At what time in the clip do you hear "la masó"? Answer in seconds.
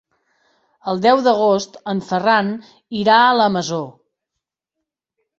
3.41-3.83